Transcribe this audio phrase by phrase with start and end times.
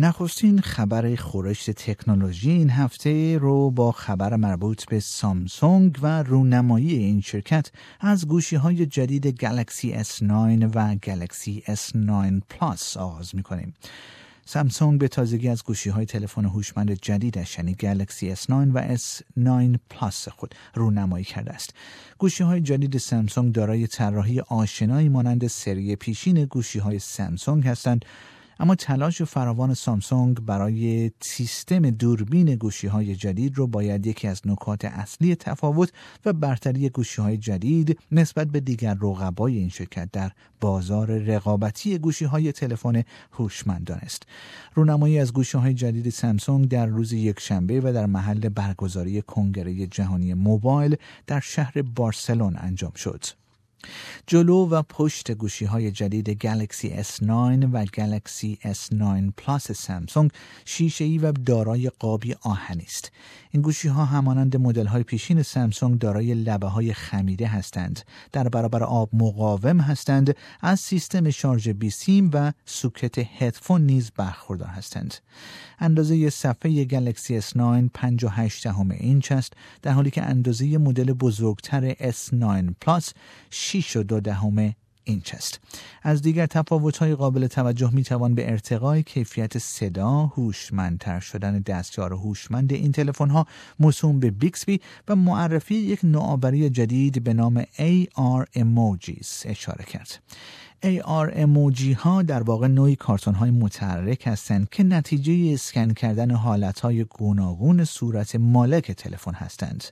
[0.00, 7.20] نخستین خبر گزارش تکنولوژی این هفته رو با خبر مربوط به سامسونگ و رونمایی این
[7.20, 10.30] شرکت از گوشی های جدید گلکسی S9
[10.74, 13.74] و گلکسی S9 پلاس آغاز می کنیم.
[14.44, 20.28] سامسونگ به تازگی از گوشی های تلفن هوشمند جدیدش یعنی گلکسی S9 و S9 پلاس
[20.28, 21.74] خود رونمایی کرده است.
[22.18, 28.04] گوشی های جدید سامسونگ دارای طراحی آشنایی مانند سری پیشین گوشی های سامسونگ هستند
[28.60, 34.84] اما تلاش فراوان سامسونگ برای سیستم دوربین گوشی های جدید رو باید یکی از نکات
[34.84, 35.92] اصلی تفاوت
[36.24, 42.24] و برتری گوشی های جدید نسبت به دیگر رقبای این شرکت در بازار رقابتی گوشی
[42.24, 44.22] های تلفن هوشمند است.
[44.74, 50.34] رونمایی از گوشی های جدید سامسونگ در روز یکشنبه و در محل برگزاری کنگره جهانی
[50.34, 53.24] موبایل در شهر بارسلون انجام شد.
[54.26, 57.30] جلو و پشت گوشی های جدید گلکسی S9
[57.72, 60.30] و گلکسی S9 پلاس سامسونگ
[60.64, 63.12] شیشه ای و دارای قابی آهنی است.
[63.50, 68.00] این گوشی ها همانند مدل های پیشین سامسونگ دارای لبه های خمیده هستند.
[68.32, 70.36] در برابر آب مقاوم هستند.
[70.60, 75.14] از سیستم شارژ بیسیم و سوکت هدفون نیز برخوردار هستند.
[75.78, 82.74] اندازه صفحه گلکسی S9 58 دهم اینچ است در حالی که اندازه مدل بزرگتر S9
[82.80, 83.12] پلاس
[83.68, 84.74] 6 و دو دهم
[85.04, 85.60] اینچ است
[86.02, 92.92] از دیگر تفاوت‌های قابل توجه می‌توان به ارتقای کیفیت صدا هوشمندتر شدن دستیار هوشمند این
[92.92, 93.46] تلفن‌ها
[93.80, 100.18] موسوم به بیکسبی و معرفی یک نوآوری جدید به نام AR Emojis اشاره کرد.
[100.82, 106.80] AR اموجی ها در واقع نوعی کارتون های متحرک هستند که نتیجه اسکن کردن حالت
[106.80, 109.84] های گوناگون صورت مالک تلفن هستند.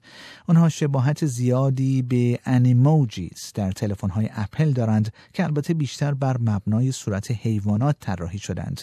[0.47, 6.93] آنها شباهت زیادی به Animojis در تلفن های اپل دارند که البته بیشتر بر مبنای
[6.93, 8.83] صورت حیوانات طراحی شدند.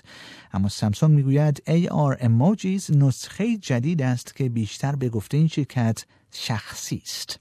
[0.53, 7.01] اما سامسونگ می‌گوید AR Emojis نسخه جدید است که بیشتر به گفته این شرکت شخصی
[7.05, 7.39] است.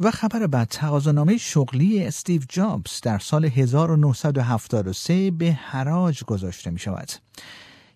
[0.00, 7.12] و خبر بعد تقاضانامه شغلی استیو جابز در سال 1973 به حراج گذاشته می شود.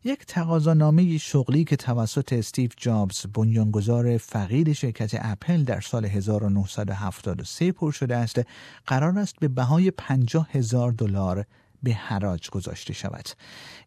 [0.04, 7.90] یک تقاضانامه شغلی که توسط استیو جابز بنیانگذار فقید شرکت اپل در سال 1973 پر
[7.90, 8.40] شده است
[8.86, 11.44] قرار است به بهای 50 هزار دلار
[11.82, 13.28] به حراج گذاشته شود.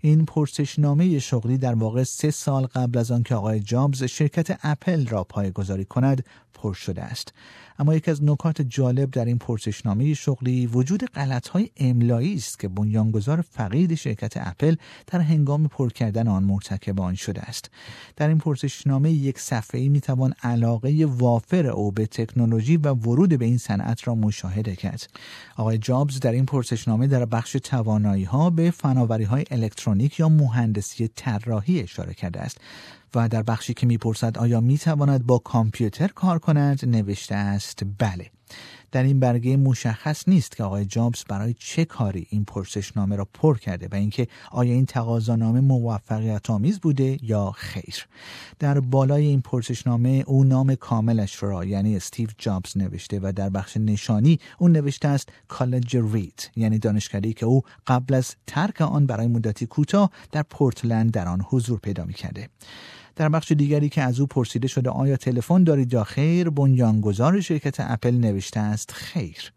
[0.02, 5.24] این پرسشنامه شغلی در واقع سه سال قبل از آنکه آقای جابز شرکت اپل را
[5.24, 7.34] پایگذاری کند پر شده است.
[7.80, 13.42] اما یکی از نکات جالب در این پرسشنامه شغلی وجود غلطهای املایی است که بنیانگذار
[13.42, 14.76] فقید شرکت اپل
[15.08, 17.72] در هنگام پر کردن آن مرتکب آن شده است.
[18.16, 23.58] در این پرسشنامه یک صفحه‌ای می‌توان علاقه وافر او به تکنولوژی و ورود به این
[23.58, 25.10] صنعت را مشاهده کرد.
[25.58, 31.08] آقای جابز در این پرسشنامه در بخش توانایی ها به فناوری های الکترونیک یا مهندسی
[31.08, 32.58] طراحی اشاره کرده است
[33.16, 38.32] و در بخشی که می‌پرسد آیا می‌تواند با کامپیوتر کار کند نوشته است بله.
[38.92, 43.58] در این برگه مشخص نیست که آقای جابز برای چه کاری این پرسشنامه را پر
[43.58, 48.08] کرده و اینکه آیا این تقاضانامه موفقیت آمیز بوده یا خیر
[48.60, 53.78] در بالای این پرسشنامه او نام کاملش را یعنی استیو جابز نوشته و در بخش
[53.78, 59.28] نشانی او نوشته است کالج رید یعنی دانشکده که او قبل از ترک آن برای
[59.28, 62.50] مدتی کوتاه در پورتلند در آن حضور پیدا می کرده.
[63.16, 67.76] در بخش دیگری که از او پرسیده شده آیا تلفن دارید یا خیر؟ بنیانگذار شرکت
[67.80, 69.52] اپل نوشته است خیر.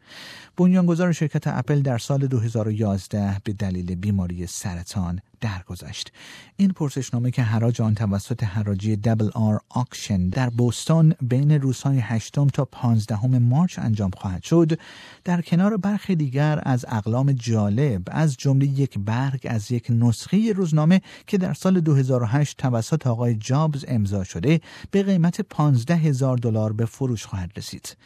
[0.56, 6.12] بنیانگذار شرکت اپل در سال 2011 به دلیل بیماری سرطان درگذشت.
[6.56, 12.33] این پرسشنامه که حراج آن توسط حراجی دبل آر آکشن در بوستون بین روزهای 8
[12.33, 14.78] تا 15 مارچ انجام خواهد شد
[15.24, 21.01] در کنار برخی دیگر از اقلام جالب از جمله یک برگ از یک نسخه روزنامه
[21.27, 24.60] که در سال 2008 توسط آقای جابز امضا شده
[24.91, 27.97] به قیمت 15 هزار دلار به فروش خواهد رسید.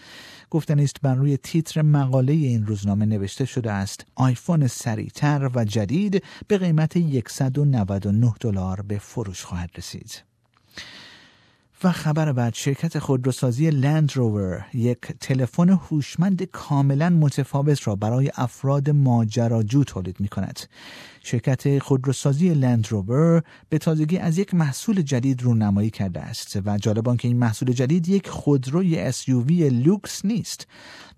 [0.51, 6.25] گفتن است بر روی تیتر مقاله این روزنامه نوشته شده است آیفون سریعتر و جدید
[6.49, 6.97] به قیمت
[7.29, 10.23] 199 دلار به فروش خواهد رسید.
[11.85, 18.91] و خبر بعد شرکت خودروسازی لند روور یک تلفن هوشمند کاملا متفاوت را برای افراد
[18.91, 20.61] ماجراجو تولید می کند.
[21.23, 27.17] شرکت خودروسازی لند روور به تازگی از یک محصول جدید رونمایی کرده است و جالب
[27.17, 30.67] که این محصول جدید یک خودروی SUV لوکس نیست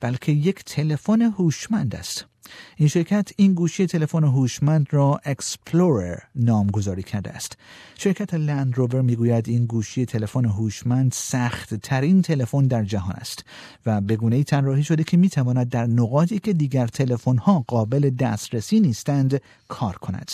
[0.00, 2.29] بلکه یک تلفن هوشمند است.
[2.76, 7.56] این شرکت این گوشی تلفن هوشمند را اکسپلورر نامگذاری کرده است.
[7.98, 13.44] شرکت لند روور می‌گوید این گوشی تلفن هوشمند سخت ترین تلفن در جهان است
[13.86, 18.10] و به گونه ای طراحی شده که می‌تواند در نقاطی که دیگر تلفن ها قابل
[18.10, 20.30] دسترسی نیستند کار کند.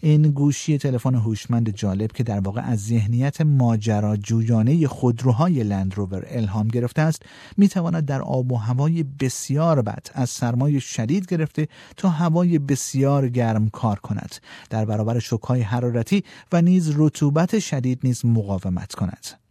[0.00, 7.02] این گوشی تلفن هوشمند جالب که در واقع از ذهنیت ماجراجویانه خودروهای لندروور الهام گرفته
[7.02, 7.22] است
[7.56, 13.68] می‌تواند در آب و هوای بسیار بد از سرمای شدید گرفته تا هوای بسیار گرم
[13.68, 14.34] کار کند.
[14.70, 19.47] در برابر شکهای حرارتی و نیز رطوبت شدید نیز مقاومت کند.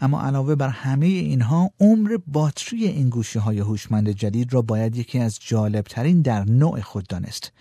[0.00, 5.18] اما علاوه بر همه اینها عمر باتری این گوشی های هوشمند جدید را باید یکی
[5.18, 7.52] از جالبترین در نوع خود دانست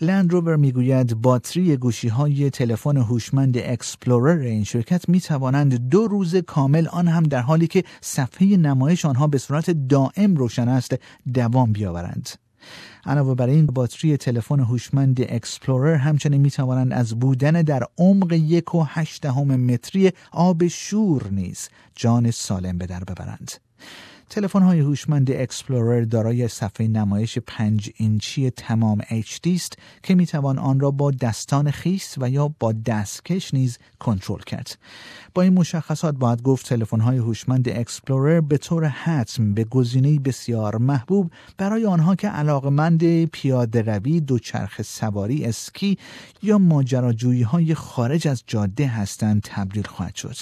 [0.00, 6.36] لند روور می‌گوید باتری گوشی های تلفن هوشمند اکسپلورر این شرکت می توانند دو روز
[6.36, 10.94] کامل آن هم در حالی که صفحه نمایش آنها به صورت دائم روشن است
[11.34, 12.45] دوام بیاورند.
[13.06, 18.74] علاوه بر این باتری تلفن هوشمند اکسپلورر همچنین می توانند از بودن در عمق یک
[18.74, 23.52] و هشتهم متری آب شور نیز جان سالم به در ببرند.
[24.30, 30.58] تلفن های هوشمند اکسپلورر دارای صفحه نمایش 5 اینچی تمام HD است که می توان
[30.58, 34.78] آن را با دستان خیس و یا با دستکش نیز کنترل کرد.
[35.34, 40.76] با این مشخصات باید گفت تلفن های هوشمند اکسپلورر به طور حتم به گزینه بسیار
[40.76, 45.98] محبوب برای آنها که علاقمند پیاده روی، دوچرخه سواری، اسکی
[46.42, 50.36] یا ماجراجویی های خارج از جاده هستند تبدیل خواهد شد.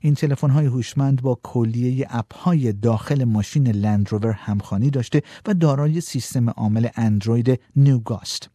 [0.00, 5.54] این تلفن های هوشمند با کلیه اپ های داخل ماشین لند روور همخوانی داشته و
[5.54, 8.50] دارای سیستم عامل اندروید Nougat است.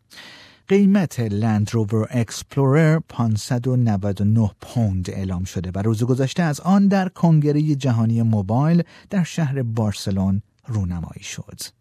[0.67, 7.75] قیمت لند روور اکسپلورر 599 پوند اعلام شده و روز گذشته از آن در کنگره
[7.75, 11.80] جهانی موبایل در شهر بارسلون رونمایی شد.